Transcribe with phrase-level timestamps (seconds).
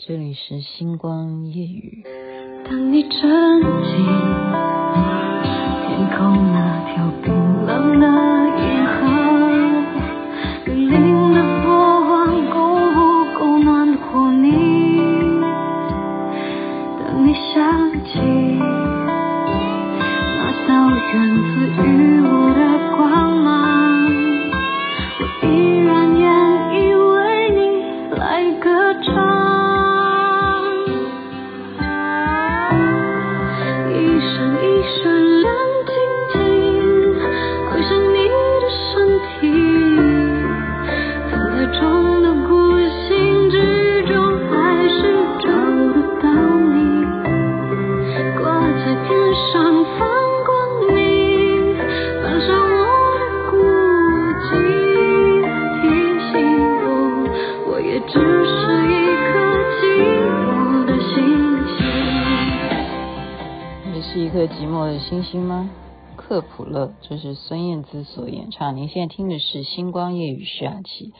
[0.00, 2.04] 这里是星光夜雨。
[2.64, 4.06] 当你沉浸，
[5.82, 7.34] 天空那条冰
[67.08, 68.76] 这是孙燕姿所演唱。
[68.76, 71.14] 您现在听的是《星光夜语》下期。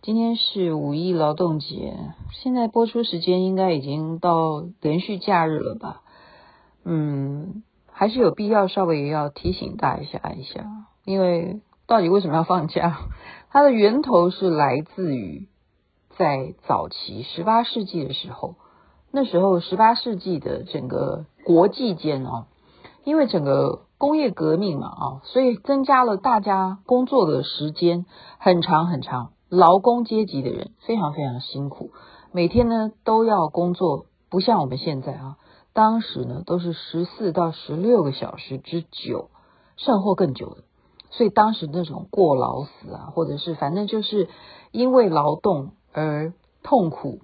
[0.00, 1.94] 今天是五一劳动节，
[2.32, 6.00] 现在播出时间应该已经到连续假日了吧？
[6.86, 10.64] 嗯，还是有必要稍微要提醒大家一下一下，
[11.04, 13.00] 因为到底为什么要放假？
[13.50, 15.48] 它的源头是来自于
[16.16, 18.54] 在早期十八世纪的时候，
[19.10, 22.46] 那时候十八世纪的整个国际间哦。
[23.04, 28.06] 因为整个工业革命嘛，啊，所以增加了大家工作的时间
[28.38, 31.90] 很长很长，劳工阶级的人非常非常辛苦，
[32.32, 35.36] 每天呢都要工作，不像我们现在啊，
[35.74, 39.28] 当时呢都是十四到十六个小时之久，
[39.76, 40.62] 甚或更久的，
[41.10, 44.30] 所以当时那种过劳死啊，或者是反正就是
[44.72, 47.20] 因为劳动而痛苦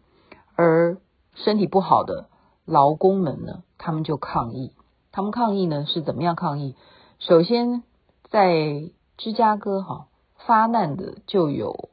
[0.57, 0.99] 而
[1.37, 2.27] 身体不好的
[2.67, 4.73] 劳工们呢，他们就抗议。
[5.17, 6.75] 他们抗议呢是怎么样抗议？
[7.20, 7.83] 首先，
[8.28, 11.88] 在芝加哥哈发难的就有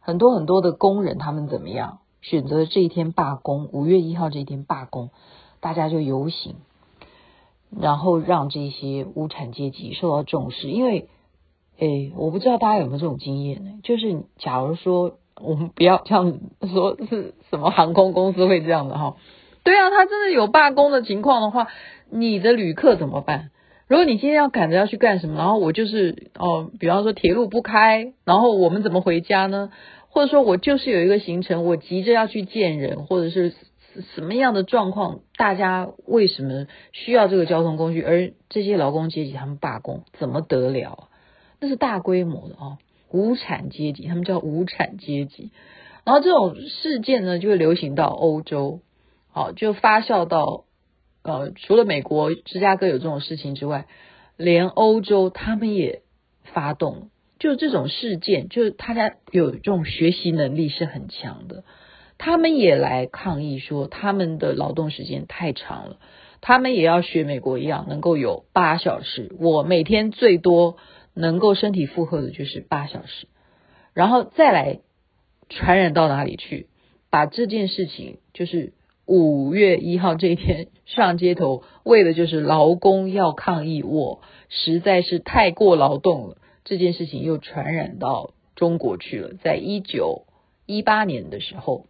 [0.00, 3.68] 很多很多的工人，他们怎么样选择这一天罢工？
[3.70, 5.10] 五月一号这一天罢工，
[5.60, 6.56] 大家就游行，
[7.70, 10.68] 然后让这些无产阶级受到重视。
[10.68, 11.08] 因为，
[11.78, 13.70] 诶，我不知道大家有没有这种经验呢？
[13.84, 19.14] 就是假如说我们不要这样说，是什么航空公司会这样的哈？
[19.62, 21.68] 对啊，他真的有罢工的情况的话。
[22.10, 23.50] 你的旅客怎么办？
[23.86, 29.72] 如果你今天要赶着要去干什么，然后我就是哦，比方说铁路不开，然后我们怎么回家呢？
[30.10, 33.54] 或者说我就是有一个行程，我急着要去见人，或者是
[34.14, 35.20] 什么样的状况？
[35.36, 38.02] 大家为什么需要这个交通工具？
[38.02, 41.08] 而这些劳工阶级他们罢工，怎么得了？
[41.60, 42.76] 那是大规模的哦，
[43.10, 45.50] 无产阶级，他们叫无产阶级。
[46.04, 48.80] 然后这种事件呢，就会流行到欧洲，
[49.30, 50.64] 好，就发酵到。
[51.28, 53.86] 呃，除了美国芝加哥有这种事情之外，
[54.38, 56.00] 连欧洲他们也
[56.54, 61.64] 发动，就这种事件，就是大家有这种学习能力是很强的，
[62.16, 65.98] 他们也来抗议说他们的劳动时间太长了，
[66.40, 70.78] 他们也要学美国一样，能够有八小时，我每天最多
[71.12, 73.28] 能够身体负荷的就是八小时，
[73.92, 74.80] 然后再来
[75.50, 76.68] 传染到哪里去，
[77.10, 78.72] 把这件事情就是。
[79.08, 84.20] 五月一号这一天上街头，为的就是劳工要抗议，我
[84.50, 86.36] 实在是太过劳动了。
[86.62, 89.32] 这件事情又传染到中国去了。
[89.42, 90.26] 在一九
[90.66, 91.86] 一八年的时候，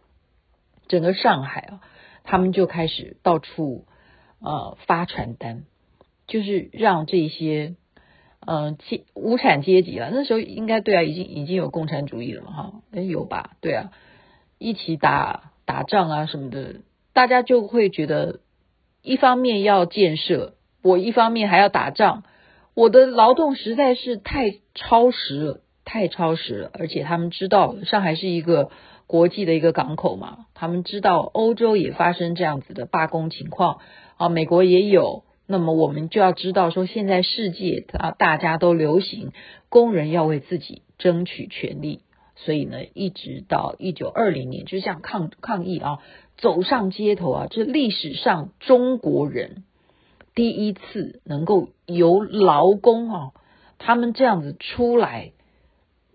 [0.87, 1.81] 整个上海啊，
[2.23, 3.83] 他们就开始到处
[4.39, 5.65] 呃发传单，
[6.25, 7.75] 就是让这些
[8.39, 10.09] 嗯阶、无产阶级了。
[10.13, 12.81] 那时候应该对啊，已经已经有共产主义了嘛哈？
[12.93, 13.57] 有吧？
[13.59, 13.91] 对啊，
[14.57, 16.75] 一起打打仗啊什么的。
[17.19, 18.39] 大家就会觉得，
[19.01, 22.23] 一方面要建设，我一方面还要打仗，
[22.75, 26.71] 我的劳动实在是太超时了，太超时了。
[26.73, 28.71] 而且他们知道上海是一个
[29.05, 33.79] 国际的一个港口嘛，他们知道欧洲也发生这样子的罢工情况
[34.15, 35.25] 啊，美国也有。
[35.45, 39.33] 那么我们就要知道说，现在世界啊，大家都流行
[39.67, 41.99] 工人要为自己争取权利，
[42.37, 45.99] 所以呢，一直到一九二零年，就像抗抗议啊。
[46.39, 49.65] 走上街头啊，这历史上中国人
[50.33, 53.31] 第一次能够由劳工啊，
[53.77, 55.33] 他们这样子出来，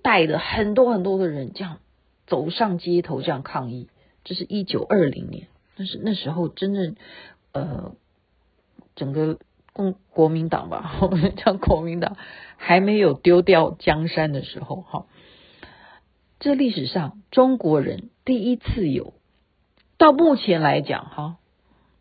[0.02, 1.78] 带着很多很多的人这样
[2.26, 3.88] 走上街头这样抗议，
[4.24, 6.96] 这是一九二零年，那是那时候真正
[7.52, 7.94] 呃
[8.96, 9.38] 整个
[9.74, 12.16] 共国民党吧，我们讲国民党
[12.56, 15.06] 还没有丢掉江山的时候，哈，
[16.40, 19.12] 这历史上中国人第一次有。
[19.98, 21.36] 到目前来讲，哈，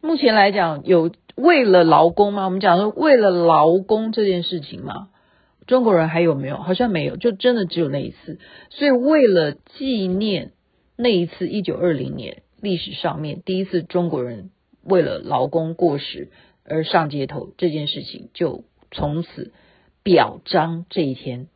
[0.02, 2.46] 目前来讲有为了劳工吗？
[2.46, 5.10] 我们讲说为了劳工这件事情吗？
[5.66, 6.58] 中国人还有没有？
[6.58, 8.40] 好像没有，就真的只有那一次。
[8.70, 10.52] 所以为了纪念
[10.98, 14.50] 那一次一九二零年历史上面第一次中国人
[14.84, 16.30] 为了劳工过时
[16.66, 19.54] 而上街头这件事情，就从此
[20.04, 21.48] 表彰这一天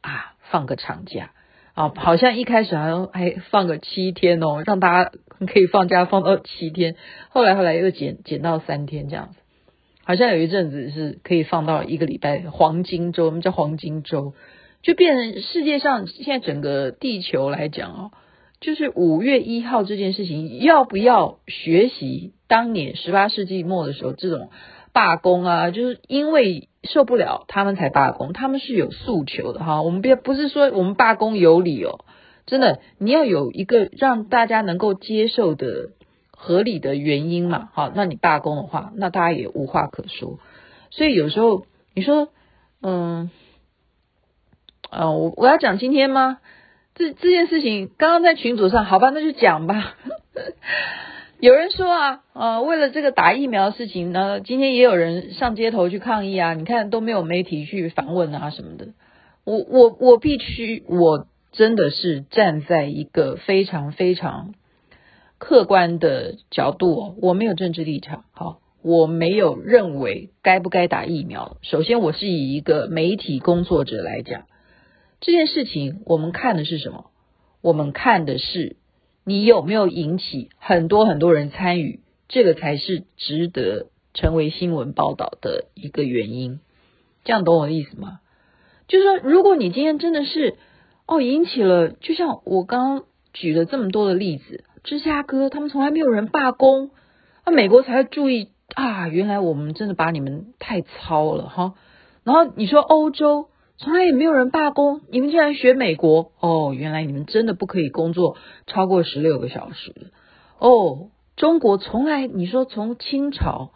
[0.00, 1.30] 啊，放个长假
[1.74, 6.96] 啊，好像一开始好像还放个七天哦，让大家可以放假放到七天，
[7.28, 9.36] 后来后来又减减到三天这样子。
[10.06, 14.34] 好像有一阵子是可以放到一个礼拜，黄金周，我们叫黄金周，
[14.82, 18.10] 就变成世界上现在整个地球来讲哦，
[18.60, 24.50] 就是五月一号这件事情，要不要学习当年十八世纪末的时候这种
[24.92, 25.70] 罢工啊？
[25.70, 29.80] 就是因为受不了他们才罢工，他们是有诉求的哈。
[29.80, 32.04] 我们别不是说我们罢工有理哦，
[32.46, 35.90] 真的，你要有一个让大家能够接受的。
[36.36, 40.40] 合理的原因嘛，好，那你罢工的话，那大家也无话可说。
[40.90, 41.64] 所以有时候
[41.94, 42.28] 你说，
[42.82, 43.30] 嗯，
[44.90, 46.40] 呃，我我要讲今天吗？
[46.94, 49.96] 这这件事情刚刚在群组上，好吧，那就讲吧。
[51.40, 56.52] 有人说啊，呃，为了这个打疫苗的事情呢，今天也有人上街头去抗议啊。
[56.52, 58.88] 你看都没有媒体去访问啊什么的。
[59.44, 64.54] 我我我必须，我真的是站在一个非常非常。
[65.38, 71.58] 客观的角度，我没有政治立场，好，我没有认为该不该打疫苗。
[71.62, 74.46] 首先，我是以一个媒体工作者来讲
[75.20, 77.10] 这件事情，我们看的是什么？
[77.60, 78.76] 我们看的是
[79.24, 86.58] 你有没有引起很多很多人参与，这个才是值得成为新闻报道的一个原因。
[87.22, 88.20] 这样懂我的意思吗？
[88.88, 90.56] 就是说，如果你今天真的是
[91.06, 94.64] 哦引起了，就像我刚刚举了这么多的例子。
[94.82, 96.90] 芝加哥，他们从来没有人罢工，
[97.46, 99.08] 那美国才会注意啊！
[99.08, 101.72] 原来我们真的把你们太操了哈。
[102.22, 103.48] 然后你说欧洲
[103.78, 106.74] 从来也没有人罢工，你们竟然学美国哦！
[106.74, 108.36] 原来你们真的不可以工作
[108.66, 110.10] 超过十六个小时
[110.58, 111.08] 哦。
[111.34, 113.72] 中国从来你说从清朝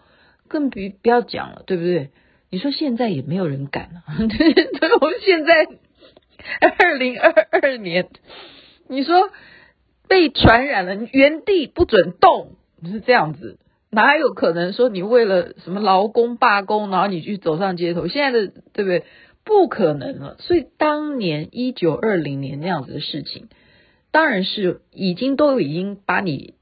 [0.46, 2.10] 更不不要讲了，对不对？
[2.50, 4.04] 你说现在也没有人敢啊。
[4.28, 5.66] 对，我们现在
[6.78, 8.08] 二零二二年，
[8.88, 9.30] 你说。
[10.10, 12.52] 被传染了，原地不准动，
[12.82, 13.58] 是这样子，
[13.90, 18.08] 哪有可能说你为了什么劳工罢工，然后你去走上街头？
[18.08, 19.04] 现在的对不对？
[19.44, 20.36] 不可能了。
[20.38, 23.50] 所以当年一九二零年那样子的事情，
[24.10, 26.54] 当然是已经都已经把你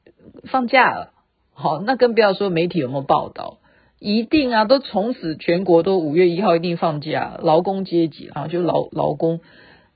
[0.50, 1.12] 放假了。
[1.54, 3.58] 好，那更不要说媒体有没有报道，
[4.00, 9.38] 一定啊，都从此全国都五月一号一定放假，劳工阶级啊，就劳劳工。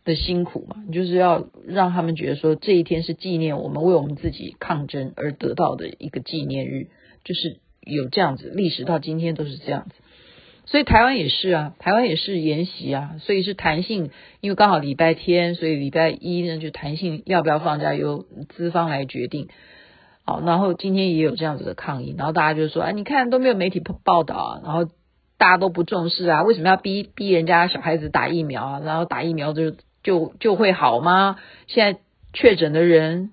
[0.05, 6.89] 的辛苦嘛，就是要让他们觉得说，这一天是纪念我们为我们自己抗争而得到的一个纪念日，
[7.23, 9.95] 就是有这样子，历史到今天都是这样子。
[10.65, 14.11] 所以台湾也是啊，台湾也是沿袭啊，所以是弹性，
[14.41, 19.49] 因为刚好礼拜天，所以礼拜一呢就弹性要不要放假由资方来决定。
[20.25, 24.85] 好，然后今天也有这样子的抗议，然后大家就说，哎，你看都没有媒体报道啊，然后
[25.37, 28.81] 大家都不重视啊，为什么要逼逼人家小孩子打疫苗啊？
[28.83, 29.75] 然后打疫苗就。
[30.03, 31.39] 就就会好吗？
[31.67, 32.01] 现在
[32.33, 33.31] 确诊的人，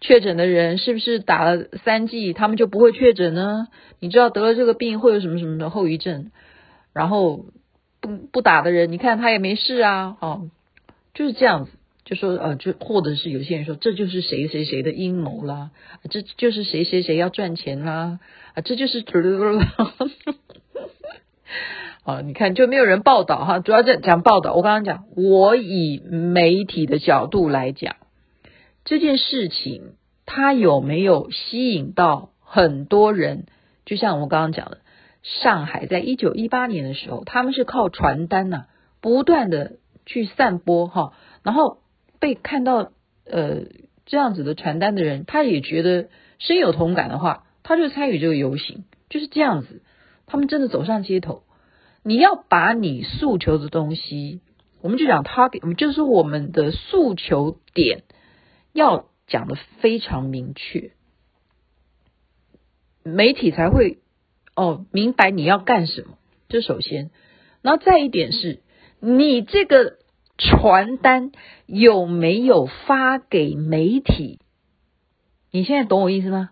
[0.00, 3.68] 确诊的人是不是打了三剂，他们就不会确诊呢？
[4.00, 6.30] 你知道得了这个病会有什么什么的后遗症？
[6.92, 7.46] 然后
[8.00, 10.50] 不不打的人，你看他也没事啊，哦，
[11.14, 11.72] 就是这样子，
[12.04, 15.70] 就说呃，就或者是有些人说这就是谁谁谁的阴谋啦，
[16.10, 18.20] 这就是谁谁谁要赚钱啦，
[18.54, 19.02] 啊，这就是。
[22.04, 24.52] 啊，你看就没有人报道哈，主要在讲报道。
[24.52, 27.96] 我刚刚讲，我以媒体的角度来讲
[28.84, 29.94] 这件事情，
[30.26, 33.46] 它有没有吸引到很多人？
[33.86, 34.80] 就像我刚刚讲的，
[35.22, 38.66] 上海在一九一八年的时候，他们是靠传单呐、
[39.00, 41.78] 不断的去散播哈，然后
[42.20, 42.90] 被看到
[43.24, 43.62] 呃
[44.04, 49.80] 这样子的传单的人，他也觉得深有同感的话，他就参与这个游行，就是这样子，
[50.26, 51.44] 他们真的走上街头。
[52.06, 54.42] 你要把你诉求的东西，
[54.82, 58.02] 我们就讲 target，就是我们的诉求点
[58.74, 60.92] 要讲得非常明确，
[63.02, 64.00] 媒体才会
[64.54, 66.18] 哦明白你要干什么。
[66.50, 67.10] 这首先，
[67.62, 68.60] 然后再一点是，
[69.00, 69.96] 你这个
[70.36, 71.32] 传单
[71.64, 74.40] 有没有发给媒体？
[75.50, 76.50] 你现在懂我意思吗？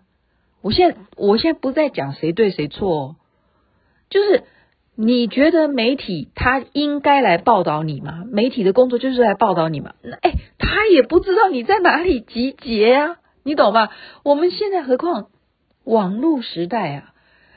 [0.61, 3.17] 我现在我现在不再讲谁对谁错，
[4.09, 4.45] 就是。
[4.95, 8.25] 你觉得媒体他应该来报道你吗？
[8.31, 9.93] 媒体的工作就是来报道你吗？
[10.03, 13.89] 那哎，他也不知道你在哪里集结啊，你懂吗？
[14.23, 15.29] 我们现在何况
[15.83, 17.13] 网络时代啊，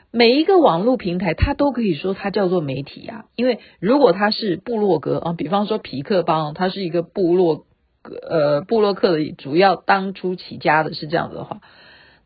[0.09, 7.67] 每一个网络平台它都可以说它叫做媒体啊，因为如果它是部落格啊，比方说皮克邦，它是一个部落
[8.01, 11.61] 格呃部落客的主要当初起家的是这样子的话，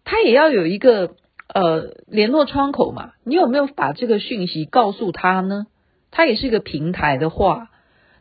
[0.05, 1.15] 它也要有一个
[1.53, 5.67] 呃联络窗口嘛，你有没有把这个讯息告诉他呢？
[6.11, 7.69] 他也是一个平台的话，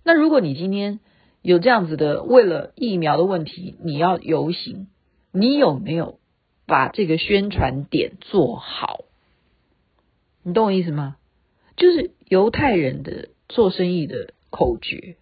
[0.05, 1.01] 那如果你今天
[1.43, 4.89] 有这样子的为了疫苗的问题，你要游行。
[5.33, 6.19] 你有没有
[6.67, 9.05] 把这个宣传点做好？
[10.43, 11.17] 你懂我意思吗？
[11.77, 15.17] 就是犹太人的做生意的口诀，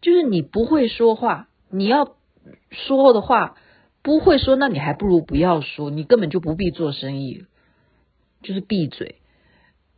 [0.00, 2.16] 就是你不会说话，你要
[2.70, 3.56] 说的话
[4.02, 7.44] 不会说，那你还不如不要说，你根本就不必做生意，
[8.42, 9.16] 就是闭嘴，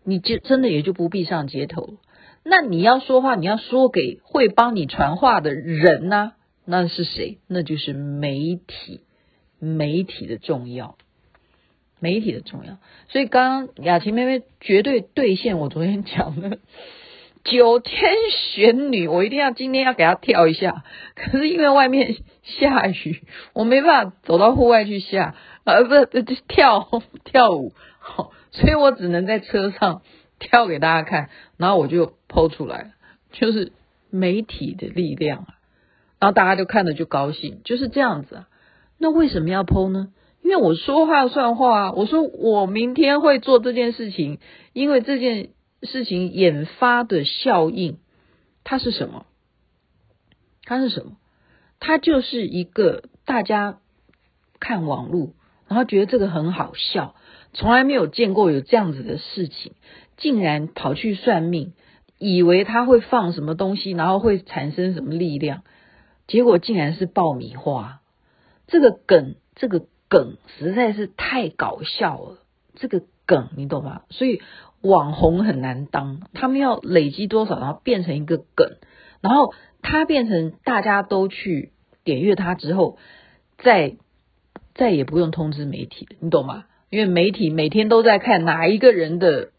[0.04, 1.96] 你就真的也就不必上街头。
[2.44, 6.32] 那你要说话，你要说给会帮你传话的人呢？
[6.64, 7.38] 那是谁？
[7.48, 9.00] 那就是媒体。
[9.60, 10.98] 媒体的重要，
[11.98, 12.76] 媒体的重要，
[13.08, 16.58] 所以刚刚雅琴妹妹绝对兑现我昨天讲的
[17.44, 18.12] 九天
[18.52, 20.84] 玄女，我一定要今天要给她跳一下。
[21.14, 23.22] 可是因为外面下雨，
[23.54, 25.34] 我没办法走到户外去下，
[25.64, 26.06] 呃，不是
[26.46, 27.72] 跳跳舞，
[28.06, 30.02] 好， 所以我只能在车上
[30.38, 32.92] 跳给大家看，然后我就 po 出来，
[33.32, 33.72] 就是
[34.10, 35.58] 媒体的力量啊，
[36.20, 38.48] 然后大家就看着就高兴，就是这样子啊。
[38.98, 40.12] 那为什么要 PO 呢？
[40.42, 41.92] 因为我说话算话啊！
[41.92, 44.38] 我说我明天会做这件事情，
[44.74, 45.48] 因为这件
[45.82, 47.98] 事情引发的效应，
[48.62, 49.24] 它是什么？
[50.64, 51.16] 它是什么？
[51.80, 53.78] 它就是一个大家
[54.60, 55.32] 看网络，
[55.66, 57.14] 然后觉得这个很好笑，
[57.54, 59.72] 从来没有见过有这样子的事情，
[60.16, 61.72] 竟然跑去算命，
[62.18, 65.62] 以为他会放什么东西，然后会产生什么力量，
[66.26, 68.00] 结果竟然是爆米花。
[68.66, 72.38] 这个梗，这个梗实在是太搞笑了。
[72.74, 74.02] 这个梗你懂吗？
[74.10, 74.42] 所以
[74.82, 78.76] 网红很难当，他们要累积多少，然后变成一个梗，
[79.20, 82.98] 然后他变成大家都去点阅他之后，
[83.58, 83.96] 再
[84.74, 86.64] 再也不用通知媒体，你懂吗？
[86.94, 89.50] 因为媒体每天都在看哪一个人的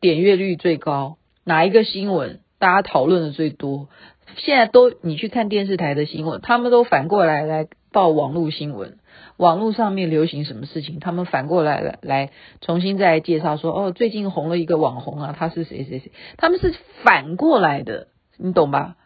[0.00, 3.88] 点阅率最高，哪一个新闻大家讨论的最多。
[4.36, 7.66] 现在都你去看电视台的新闻，他们都反过来来。
[7.90, 8.98] 报网络新闻，
[9.36, 12.30] 网络上面流行什么事情，他们反过来了，来
[12.60, 18.96] 重新再介绍说，哦，最近红了一个网红啊，他是谁谁谁，他们是反过来的，你懂吧？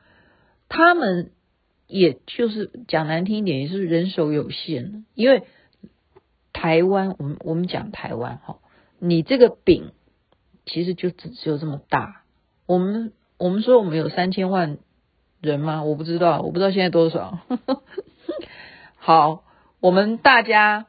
[0.71, 1.33] 他们
[1.87, 5.43] 也就是讲难听一点，也是人手有限，因为
[6.61, 8.59] 台湾，我们我们讲台湾哈，
[8.99, 9.93] 你这个饼
[10.67, 12.23] 其实就只只有这么大。
[12.67, 14.79] 我们我们说我们有三千万
[15.41, 15.85] 人吗？
[15.85, 17.39] 我不知道，我不知道现在多少。
[18.99, 19.45] 好，
[19.79, 20.87] 我们大家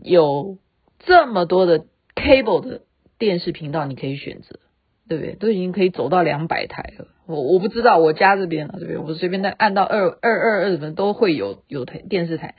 [0.00, 0.58] 有
[1.00, 1.84] 这么多的
[2.14, 2.82] cable 的
[3.18, 4.60] 电视频道，你可以选择，
[5.08, 5.34] 对不对？
[5.34, 7.08] 都已经可以走到两百台了。
[7.26, 8.98] 我我不知道我家这边啊，对不对？
[8.98, 12.54] 我随便再按到二二二二什么都会有有台电视台。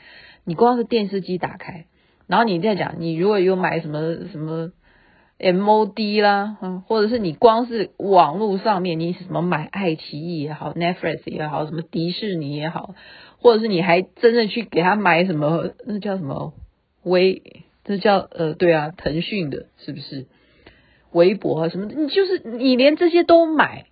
[0.47, 1.87] 你光是电视机打开，
[2.25, 4.71] 然后你再讲，你如果有买什么什么
[5.37, 12.95] MOD 啦，或者是你光是网络上面，你什么买爱奇艺也好，Netflix 也好，什么迪士尼也好。
[13.39, 15.71] 或者是你还真的去给他买什么？
[15.85, 16.53] 那叫什么？
[17.03, 17.65] 微？
[17.83, 20.27] 这叫呃，对啊，腾讯的，是不是？
[21.11, 21.87] 微博啊什么？
[21.87, 23.85] 你就是你连这些都买，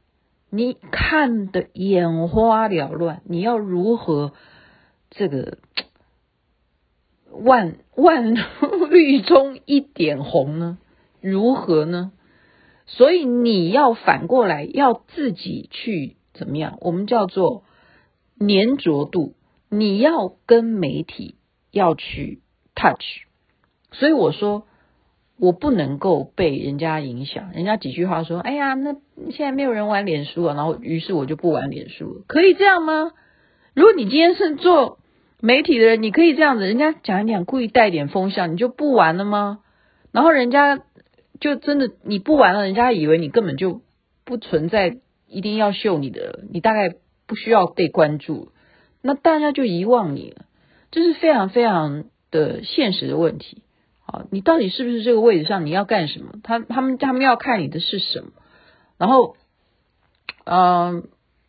[0.49, 4.31] 你看得眼花缭乱，你要如何
[5.09, 5.57] 这个
[7.43, 8.35] 万万
[8.89, 10.77] 绿中一点红呢？
[11.21, 12.11] 如何呢？
[12.85, 16.77] 所以你要反过来要自己去怎么样？
[16.81, 17.63] 我们叫做。
[18.37, 19.33] 粘着度，
[19.69, 21.35] 你要跟媒体
[21.71, 22.41] 要去
[22.75, 23.23] touch，
[23.93, 24.67] 所以我说
[25.39, 27.53] 我不能够被人家影响。
[27.53, 28.97] 人家几句话说，哎呀，那
[29.31, 33.13] 现在没有人玩脸书啊，然后于是我就不玩脸书了，可以这样吗？
[33.73, 34.99] 如果你今天是做
[35.45, 39.59] 媒体的人，你可以这样子，人家讲一讲，故意带点风向，你就不玩了吗？
[40.11, 40.81] 然后人家
[41.39, 43.81] 就真的你不玩了，人家以为你根本就
[44.23, 44.97] 不存在，
[45.27, 46.95] 一定要秀你的，你大概。
[47.27, 48.51] 不需要被关注，
[49.01, 50.45] 那大家就遗忘你了，
[50.91, 53.63] 这是非常非常的现实的问题。
[54.01, 55.65] 好，你到底是不是这个位置上？
[55.65, 56.33] 你要干什么？
[56.43, 58.27] 他他们他们要看你的是什么？
[58.99, 59.37] 然后，
[60.43, 61.07] 嗯、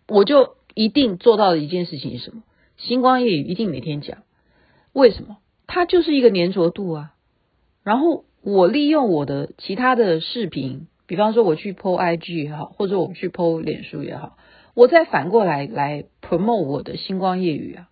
[0.08, 2.42] 我就一定做到的一件事情是什么？
[2.76, 4.18] 星光夜语一定每天讲，
[4.92, 5.38] 为什么？
[5.66, 7.12] 它就是一个粘着度啊。
[7.82, 14.36] 然后我利用我的其他的视频，比方说我去 po IG 也好，或者我去 po 脸书也好。
[14.74, 17.88] 我再反过来来 promote 我的星光夜语啊，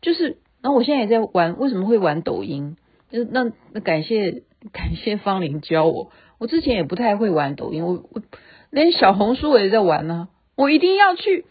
[0.00, 2.76] 就是那我现在也在玩，为什么会玩抖音？
[3.10, 4.42] 那那感谢
[4.72, 8.22] 感谢芳玲教我，我之前也不太会玩抖音，我我
[8.70, 11.46] 连小红书我也在玩呢、我一定要去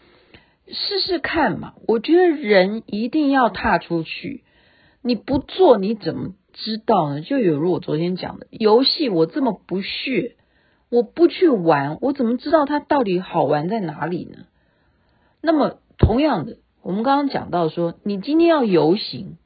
[0.66, 1.74] 试试看嘛。
[1.86, 4.44] 我觉得人一定要踏出去，
[5.02, 7.20] 你不做你怎么知道呢？
[7.20, 10.36] 就有如我昨天讲的游戏，我这么不屑，
[10.90, 14.44] 我不去玩，我怎么知道它到底好玩在哪里呢？
[15.40, 16.56] 那么同样的。
[16.82, 19.38] 我们刚刚讲到说，你今天要游行，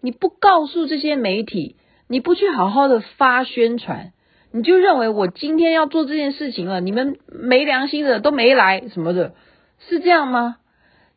[0.00, 1.76] 你不告诉这些媒体，
[2.08, 4.12] 你不去好好的发宣传，
[4.50, 9.34] 你就认为我今天要做这件事情了，你们没良心的都没来什么的，
[9.78, 10.56] 是这样吗？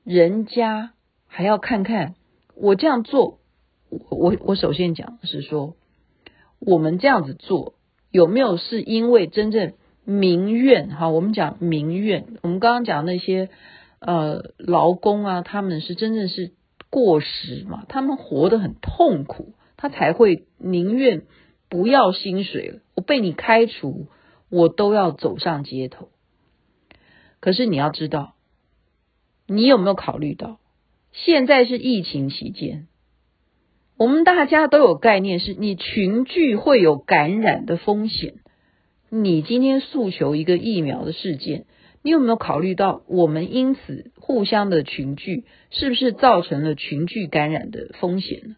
[0.03, 0.93] 人家
[1.27, 2.15] 还要看看
[2.55, 3.39] 我这样做，
[3.89, 5.75] 我我我首先讲的是说，
[6.59, 7.75] 我们这样子做
[8.11, 10.89] 有没有是因为真正民怨？
[10.89, 13.49] 哈，我们讲民怨，我们刚刚讲那些。
[14.05, 16.51] 呃，劳工啊，他们是真正是
[16.89, 21.21] 过时嘛，他们活得很痛苦，他才会宁愿
[21.69, 24.07] 不要薪水了，我被你开除，
[24.49, 26.09] 我都要走上街头。
[27.39, 28.32] 可是你要知道，
[29.47, 30.59] 你有没有考虑到，
[31.11, 32.87] 现在是疫情期间，
[33.97, 38.35] 我们大家都有概念，是你群聚会有感染的风险，
[39.09, 41.65] 你今天诉求一个疫苗的事件。
[42.05, 48.55] 你有没有考虑到，我们因此互相的群聚，是不是造成了群聚感染的风险呢？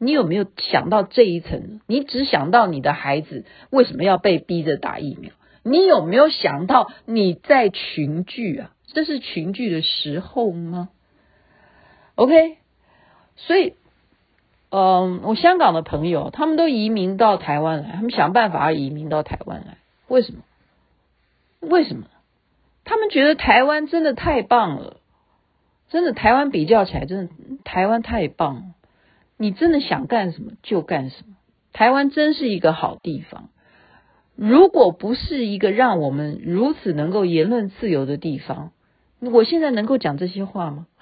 [0.00, 1.80] 你有没有想到这一层？
[1.86, 5.32] 你只想到你的孩子为什么要被逼着打疫苗？
[5.62, 8.74] 你有没有想到你在群聚啊？
[8.92, 10.88] 这是群聚的时候吗
[12.14, 12.56] ？OK，
[13.36, 13.74] 所以，
[14.70, 19.78] 嗯，我香港的朋友他们都移民到台湾来，他们想办法移民到台湾来，
[20.08, 20.40] 为什么？
[21.60, 22.06] 为什么？
[22.84, 24.96] 他们觉得台湾真的太棒了，
[25.90, 27.32] 真的台湾比较起来，真的
[27.64, 28.62] 台湾太棒了。
[29.36, 31.36] 你真的想干什么就干什么，
[31.72, 33.50] 台湾真是一个好地方。
[34.34, 38.72] 如果不是一个让我们如此能够言论自由的地方，
[39.20, 40.86] 我现在能够讲这些话吗？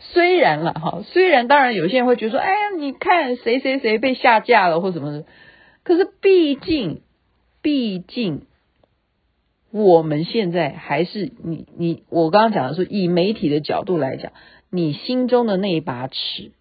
[0.00, 5.24] 虽然了哈，虽然当然有些人会觉得说，哎呀，你看谁谁谁被下架了或什么的，
[5.84, 7.02] 可是毕竟，
[7.62, 8.42] 毕竟。
[9.70, 14.32] 我们现在还是你你我刚刚讲的是以媒体的角度来讲，
[14.70, 16.52] 你心中的那一把尺，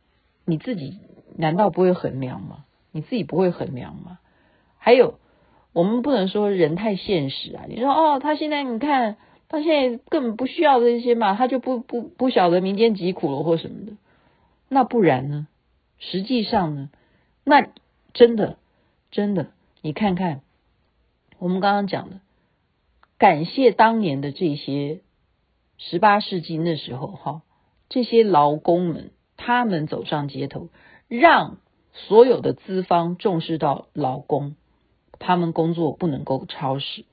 [0.44, 1.00] 你自己
[1.38, 2.66] 难道不会衡量吗？
[2.92, 4.20] 你自己不会衡量吗？
[4.78, 5.20] 还有，
[5.72, 7.64] 我们不能说人太现实啊。
[7.70, 9.16] 你说哦，他现在你看，
[9.50, 13.94] 他现在根本不需要这些嘛，他就不不不晓得民间疾苦了或什么的。
[14.70, 15.48] 那不然呢？
[16.00, 16.90] 实际上呢？
[17.44, 17.70] 那
[18.14, 18.58] 真的
[19.10, 19.48] 真的，
[19.82, 20.42] 你看看
[21.40, 22.20] 我们刚刚讲的。
[23.18, 25.02] 感谢当年的这些
[25.80, 27.42] 十八世纪那时候哈，
[27.90, 30.70] 这些劳工们，他们走上街头，
[31.08, 31.58] 让
[31.94, 34.56] 所有的资方重视到劳工，
[35.18, 37.06] 他们工作不能够超时，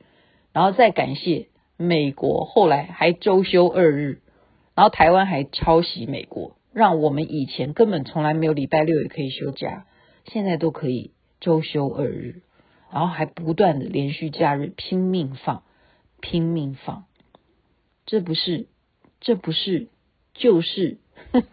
[0.53, 4.21] 然后再感谢美国后来还周休二日，
[4.75, 9.87] 然后台湾还抄袭美国，让我们以前根本从来没有礼拜六也可以休假，
[10.25, 12.43] 现在都可以周休二日，
[12.93, 15.63] 然后还不断的连续假日拼命放。
[16.27, 17.05] 拼命放，
[18.07, 18.67] 这不是，
[19.21, 19.89] 这不是，
[20.33, 20.97] 就是，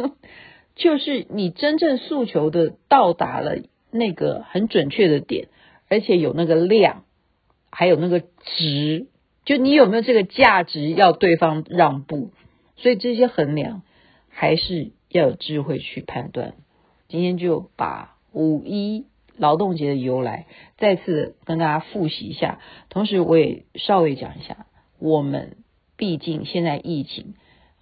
[0.75, 3.57] 就是你真正诉求的到达了
[3.91, 5.49] 那个很准确的点，
[5.89, 7.03] 而且有那个量，
[7.69, 9.07] 还有那个值，
[9.45, 12.31] 就你有没有这个价值要对方让步，
[12.77, 13.81] 所以这些衡量
[14.29, 16.53] 还是要有智慧去判断。
[17.07, 19.05] 今天就把五一。
[19.37, 20.45] 劳动节的由来，
[20.77, 22.59] 再次跟大家复习一下。
[22.89, 24.67] 同时，我也稍微讲一下，
[24.99, 25.57] 我们
[25.97, 27.33] 毕竟现在疫情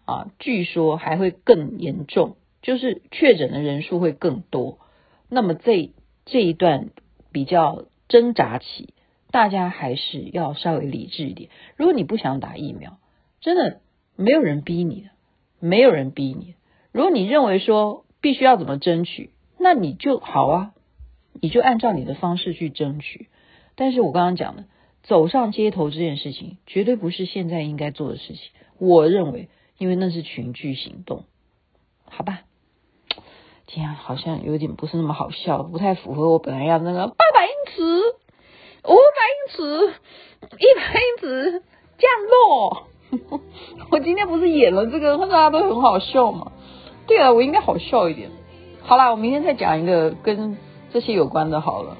[0.05, 4.79] 啊，据说还会更严重，就是确诊的人数会更多。
[5.27, 5.91] 那么这
[6.25, 6.91] 这一段
[7.33, 8.93] 比较挣扎期，
[9.31, 11.49] 大家还是要稍微理智一点。
[11.75, 12.97] 如果你不想打疫苗，
[13.41, 13.81] 真的
[14.15, 15.09] 没有人逼你的，
[15.59, 16.55] 没有人逼你。
[16.91, 20.73] 如果你认为说必须要怎么争取，那你就好啊。
[21.41, 23.29] 你就按照你的方式去争取，
[23.75, 24.65] 但是我刚刚讲的
[25.03, 28.51] 走上街头这件事情，绝对不是现在应该做的事情。
[28.77, 31.23] 我认为，因为那是群聚行动，
[32.03, 32.41] 好吧？
[33.67, 37.15] 今天好像有点不是那么好笑，不太符合我本来要那个、
[39.57, 39.93] 百英尺、
[40.57, 41.63] 一拍子
[41.97, 42.87] 降落。
[43.91, 46.51] 我今天不是演了这个，大家都很好笑嘛？
[47.07, 48.29] 对啊，我应该好笑一点。
[48.83, 50.57] 好啦，我明天再讲一个跟。
[50.91, 51.95] 这些有关的，好了。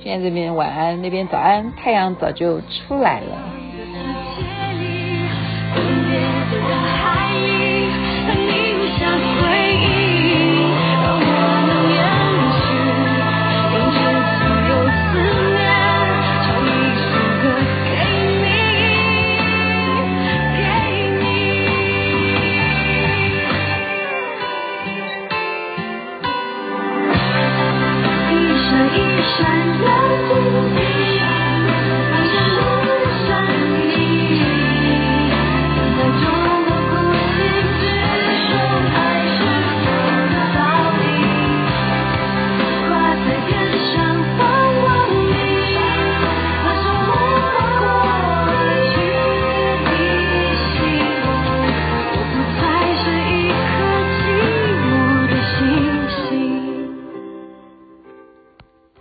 [0.00, 3.36] 现在这边晚安，那边早安，太阳早就出来了。